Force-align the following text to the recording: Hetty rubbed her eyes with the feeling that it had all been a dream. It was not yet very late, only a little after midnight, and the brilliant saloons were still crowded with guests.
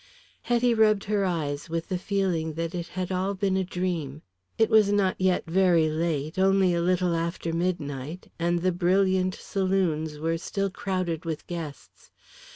Hetty 0.41 0.73
rubbed 0.73 1.03
her 1.03 1.25
eyes 1.25 1.69
with 1.69 1.89
the 1.89 1.97
feeling 1.99 2.53
that 2.53 2.73
it 2.73 2.87
had 2.87 3.11
all 3.11 3.35
been 3.35 3.55
a 3.55 3.63
dream. 3.63 4.23
It 4.57 4.67
was 4.67 4.91
not 4.91 5.13
yet 5.21 5.43
very 5.45 5.89
late, 5.91 6.39
only 6.39 6.73
a 6.73 6.81
little 6.81 7.15
after 7.15 7.53
midnight, 7.53 8.31
and 8.39 8.63
the 8.63 8.71
brilliant 8.71 9.35
saloons 9.35 10.17
were 10.17 10.39
still 10.39 10.71
crowded 10.71 11.23
with 11.23 11.45
guests. 11.45 12.09